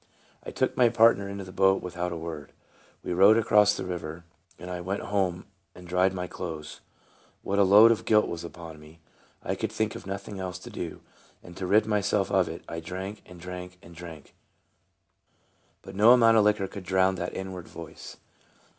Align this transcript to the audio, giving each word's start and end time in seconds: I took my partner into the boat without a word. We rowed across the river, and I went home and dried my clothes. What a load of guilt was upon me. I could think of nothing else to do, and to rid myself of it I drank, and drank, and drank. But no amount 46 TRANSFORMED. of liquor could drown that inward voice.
I 0.43 0.49
took 0.49 0.75
my 0.75 0.89
partner 0.89 1.29
into 1.29 1.43
the 1.43 1.51
boat 1.51 1.83
without 1.83 2.11
a 2.11 2.17
word. 2.17 2.53
We 3.03 3.13
rowed 3.13 3.37
across 3.37 3.77
the 3.77 3.85
river, 3.85 4.23
and 4.57 4.71
I 4.71 4.81
went 4.81 5.03
home 5.03 5.45
and 5.75 5.87
dried 5.87 6.11
my 6.11 6.25
clothes. 6.25 6.81
What 7.43 7.59
a 7.59 7.63
load 7.63 7.91
of 7.91 8.03
guilt 8.05 8.27
was 8.27 8.43
upon 8.43 8.79
me. 8.79 8.99
I 9.43 9.53
could 9.53 9.71
think 9.71 9.93
of 9.93 10.07
nothing 10.07 10.39
else 10.39 10.57
to 10.57 10.71
do, 10.71 11.01
and 11.43 11.55
to 11.55 11.67
rid 11.67 11.85
myself 11.85 12.31
of 12.31 12.49
it 12.49 12.63
I 12.67 12.79
drank, 12.79 13.21
and 13.27 13.39
drank, 13.39 13.77
and 13.83 13.93
drank. 13.93 14.33
But 15.83 15.93
no 15.93 16.13
amount 16.13 16.35
46 16.35 16.57
TRANSFORMED. 16.57 16.57
of 16.65 16.71
liquor 16.73 16.73
could 16.73 16.89
drown 16.89 17.15
that 17.17 17.37
inward 17.37 17.67
voice. 17.67 18.17